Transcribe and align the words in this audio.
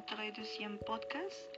notre 0.00 0.34
deuxième 0.34 0.78
podcast. 0.86 1.50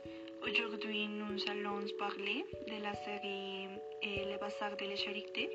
Aujourd'hui, 0.42 1.06
nous 1.06 1.38
allons 1.48 1.86
parler 1.96 2.44
de 2.66 2.82
la 2.82 2.92
série 2.94 3.68
et 4.02 4.24
Le 4.24 4.36
Bazar 4.38 4.76
de 4.76 4.84
la 4.84 4.96
Charité. 4.96 5.48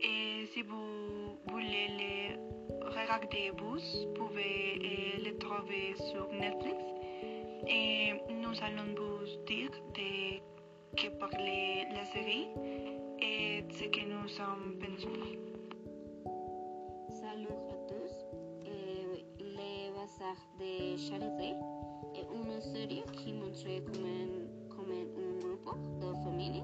Et 0.00 0.46
si 0.52 0.62
vous 0.62 1.38
voulez 1.46 1.86
le 2.00 2.88
regarder, 2.88 3.52
vous 3.56 3.78
pouvez 4.14 4.78
euh, 4.82 5.24
le 5.26 5.38
trouver 5.38 5.94
sur 6.10 6.26
Netflix. 6.32 6.82
Et 7.68 8.14
nous 8.30 8.56
allons 8.64 8.94
vous 8.96 9.44
dire 9.46 9.70
de 9.94 10.40
que 10.96 11.08
parler 11.20 11.86
la 11.94 12.04
série 12.06 12.48
et 13.20 13.64
ce 13.70 13.84
que 13.84 14.04
nous 14.12 14.40
en 14.40 14.58
pensons. 14.80 15.22
Salut 17.10 17.58
à 17.70 17.76
tous. 17.86 18.14
Eh, 18.66 19.24
Le 19.38 19.94
Bazar 19.94 20.36
de 20.58 20.96
Charité 20.96 21.54
série 22.60 23.02
qui 23.12 23.32
montre 23.32 23.64
comment, 23.86 24.36
comment 24.68 24.94
un 24.94 25.56
groupe 25.64 25.98
de 26.00 26.12
familles 26.24 26.62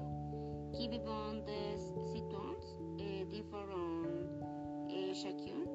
qui 0.73 0.87
vivent 0.87 1.03
dans 1.03 1.33
des 1.45 1.77
situations 2.13 2.97
eh, 2.99 3.25
différentes 3.25 4.07
et 4.89 5.13
chacune. 5.13 5.65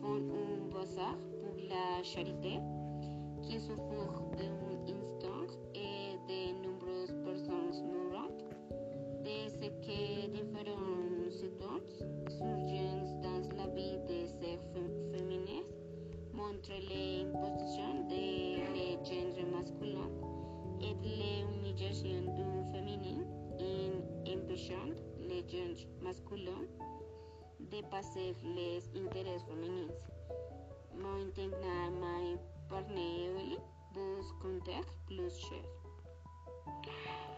Font 0.00 0.16
un 0.16 0.74
bazar 0.74 1.16
pour 1.40 1.56
la 1.68 2.02
charité 2.02 2.60
qui 3.42 3.58
souffre 3.58 4.22
d'un 4.36 4.52
instant 4.86 5.46
et 5.74 6.16
de 6.28 6.40
nombreuses 6.62 7.14
personnes 7.24 7.86
mourantes. 7.86 8.44
De 9.24 9.48
ce 9.48 9.68
que 9.68 10.30
différentes 10.30 11.32
situations 11.32 12.10
surgent 12.28 13.20
dans 13.22 13.42
la 13.56 13.66
vie 13.74 13.98
de 14.08 14.26
ces 14.26 14.58
féministes 15.12 15.78
montrent 16.32 16.70
l'imposition 16.70 17.84
de 17.84 17.87
le 25.52 25.74
genre 25.74 25.88
masculin 26.02 26.62
de 27.60 27.80
passer 27.90 28.34
les 28.44 28.82
intérêts 29.00 29.38
féminins. 29.46 29.92
Maintenant, 30.94 31.90
ma 32.00 32.36
partenaire 32.68 33.58
vous 33.94 34.22
conter 34.42 34.80
plus 35.06 35.38
cher. 35.38 35.64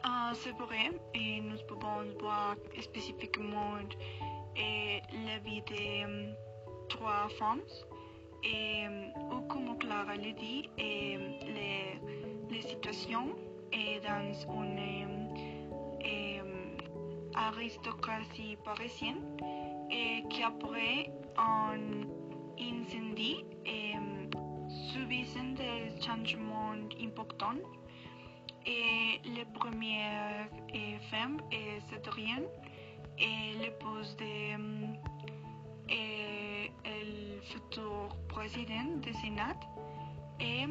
Ah, 0.02 0.32
c'est 0.34 0.52
vrai, 0.52 0.90
et 1.14 1.40
nous 1.40 1.58
pouvons 1.68 2.04
voir 2.20 2.56
spécifiquement 2.80 3.78
eh, 4.56 5.00
la 5.26 5.38
vie 5.38 5.62
de 5.62 6.04
hum, 6.04 6.34
trois 6.88 7.28
femmes. 7.38 7.60
Et 8.42 8.86
hum, 8.86 9.36
ou 9.36 9.40
comme 9.48 9.78
Clara 9.78 10.16
le 10.16 10.32
dit, 10.32 10.68
eh, 10.78 11.16
les, 11.46 12.00
les 12.50 12.62
situations 12.62 13.36
est 13.72 14.00
dans 14.00 14.32
une 14.52 14.78
eh, 14.78 15.19
aristocratie 17.48 18.56
parisienne 18.64 19.22
et 19.90 20.22
qui 20.28 20.42
après 20.42 21.10
un 21.36 21.80
incendie 22.60 23.44
eh, 23.66 23.94
subissent 24.92 25.54
des 25.56 26.00
changements 26.00 26.74
importants. 27.02 27.62
Et 28.66 29.20
la 29.36 29.44
première 29.58 30.48
eh, 30.74 30.98
femme 31.10 31.40
est 31.50 31.80
Cédrienne 31.88 32.46
et 33.18 33.58
l'épouse 33.60 34.16
de 34.16 35.00
et 35.92 36.70
el 36.84 37.40
futur 37.42 38.16
président 38.28 38.98
du 39.02 39.12
Sénat 39.14 39.58
et, 40.38 40.66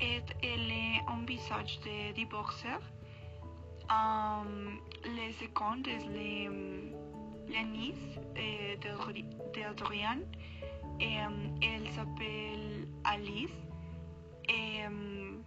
et 0.00 0.22
elle 0.42 0.72
envisage 1.08 1.80
de 1.80 2.12
divorcer. 2.14 2.78
Um, 3.90 4.78
le 5.04 5.32
second 5.32 5.82
est 5.82 6.06
le, 6.06 6.92
la 7.52 7.64
nièce 7.64 8.20
eh, 8.36 8.78
et 11.00 11.24
hum, 11.26 11.58
elle 11.60 11.88
s'appelle 11.88 12.86
Alice 13.02 13.50
hum, 14.86 15.42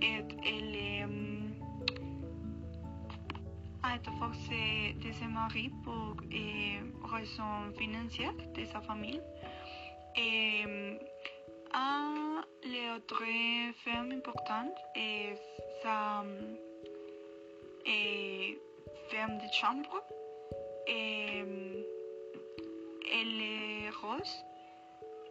et 0.00 0.24
elle 0.42 0.74
est 0.74 1.04
hum, 1.04 1.52
a 3.82 3.96
été 3.96 4.10
forcée 4.18 4.96
de 5.04 5.12
se 5.12 5.24
marier 5.26 5.70
pour 5.84 6.16
eh, 6.32 6.78
raisons 7.04 7.68
de 8.54 8.64
sa 8.64 8.80
famille. 8.80 9.20
Et 10.16 10.64
euh, 10.66 10.98
l'autre 12.64 13.22
femme 13.84 14.12
importante 14.12 14.78
est 14.96 15.36
sa 15.82 16.24
eh, 17.88 18.58
femme 19.10 19.38
de 19.38 19.52
chambre. 19.52 20.02
Et 20.86 21.44
elle 23.12 23.42
est 23.42 23.90
rose 24.02 24.44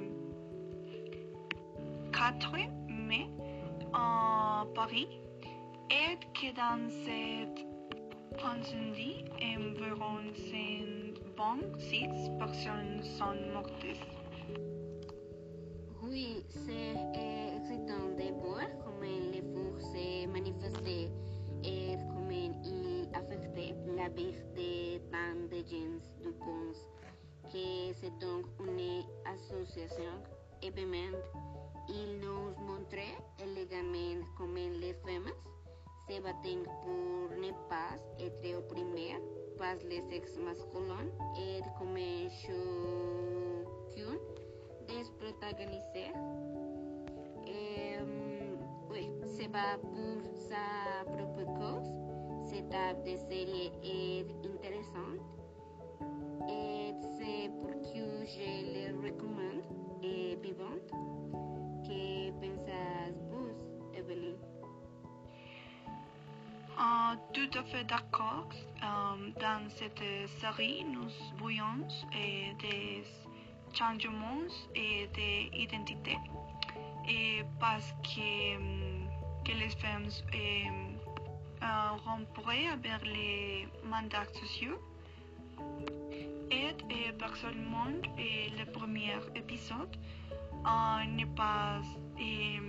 4 2.11 2.55
mai 2.89 3.29
à 3.93 4.65
Paris, 4.73 5.07
et 5.91 6.17
que 6.33 6.51
dans 6.55 6.89
cet 7.05 7.63
incendie, 8.43 9.23
environ 9.41 10.23
126 11.37 12.31
personnes 12.39 13.03
sont 13.03 13.35
mortes. 13.53 13.85
Oui, 16.15 16.45
c'est 16.47 16.95
euh, 16.95 17.57
excitant 17.57 18.07
de 18.17 18.31
voir 18.39 18.63
comment 18.85 19.19
les 19.33 19.43
forces 19.51 19.91
se 19.91 20.25
manifestaient 20.27 21.11
et 21.61 21.97
comment 22.07 23.19
affectaient 23.19 23.75
la 23.97 24.07
vie 24.07 24.31
de 24.55 24.99
tant 25.11 25.35
de 25.51 25.57
gens 25.67 25.99
du 26.23 26.31
pense 26.39 26.87
que 27.51 27.93
c'est 27.99 28.17
donc 28.25 28.45
une 28.61 29.03
association 29.25 30.13
événement. 30.61 31.19
Il 31.89 32.21
nous 32.21 32.55
montrait 32.65 33.17
élégamment 33.43 34.25
comment 34.37 34.71
les 34.79 34.93
femmes 35.03 35.33
se 36.07 36.21
battent 36.21 36.63
pour 36.85 37.37
ne 37.37 37.51
pas 37.67 37.99
être 38.19 38.57
opprimées 38.57 39.19
par 39.57 39.75
les 39.89 40.01
sexes 40.09 40.37
masculins 40.37 41.11
et 41.37 41.59
comment 41.77 43.34
euh, 47.47 48.55
oui, 48.89 49.09
se 49.23 49.47
bat 49.47 49.77
pour 49.79 50.23
sa 50.49 51.05
propre 51.05 51.45
cause. 51.59 51.91
Cette 52.45 52.69
type 52.69 53.03
de 53.03 53.15
série 53.29 53.71
est 53.83 54.25
intéressante 54.43 55.21
et 56.49 56.93
c'est 57.17 57.49
pour 57.61 57.73
que 57.81 58.25
je 58.25 58.49
le 58.73 58.85
recommande 59.05 59.63
et 60.01 60.35
vivante. 60.37 60.89
Que 61.83 62.31
pensez-vous, 62.39 63.49
Evelyn? 63.93 64.37
Ah, 66.77 67.15
tout 67.33 67.51
à 67.57 67.63
fait 67.63 67.83
d'accord. 67.83 68.49
Dans 69.39 69.69
cette 69.69 70.01
série, 70.39 70.83
nous 70.85 71.09
voyons 71.37 71.87
eh, 72.13 72.53
des 72.61 73.03
changements 73.75 74.47
et 74.75 75.07
des 75.13 75.49
identités. 75.53 76.17
Et 77.07 77.43
parce 77.59 77.93
que, 78.03 78.55
hum, 78.57 79.07
que 79.45 79.51
les 79.51 79.69
femmes 79.69 80.09
eh, 80.33 80.65
euh, 81.61 81.91
rompraient 82.05 82.67
avec 82.67 83.01
les 83.05 83.67
mandats 83.83 84.25
sociaux. 84.33 84.79
Et, 86.51 87.11
personnellement, 87.17 87.87
eh, 88.17 88.49
le 88.57 88.65
premier 88.71 89.15
épisode 89.35 89.95
euh, 90.65 91.05
n'est 91.15 91.25
pas 91.35 91.81
eh, 92.19 92.59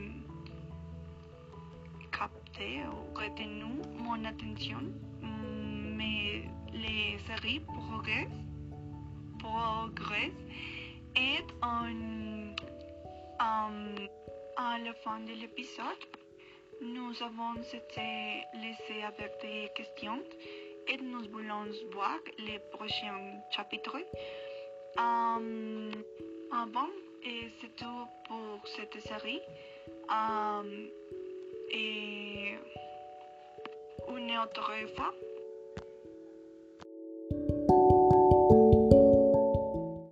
cap- 2.13 2.31
capté 2.57 2.81
ou 2.87 3.15
retenu 3.19 3.65
mon 3.99 4.25
attention, 4.25 4.81
mm, 5.23 5.97
mais 5.97 6.45
les 6.73 7.19
séries 7.27 7.61
progressent, 7.61 8.45
progressent 9.39 10.47
et 11.17 11.39
en, 11.63 12.55
en- 13.41 13.95
à 14.57 14.79
la 14.79 14.95
fin 15.05 15.21
de 15.21 15.33
l'épisode, 15.33 16.03
nous 16.81 17.13
avons 17.23 17.55
été 17.63 18.45
laissés 18.55 19.03
avec 19.03 19.33
des 19.41 19.69
questions 19.75 20.23
et 20.89 20.97
nous 20.99 21.29
voulons 21.31 21.67
voir 21.93 22.19
les 22.39 22.59
prochains 22.73 23.41
chapitres. 23.51 23.99
Ah 24.99 25.39
bon, 26.69 26.89
et 27.25 27.49
c'est 27.61 27.75
tout 27.77 28.07
pour 28.29 28.67
cette 28.77 28.99
série. 29.01 29.41
Euh, 30.11 30.87
et 31.71 32.55
une 34.09 34.39
autre 34.39 34.71
fois, 34.95 35.13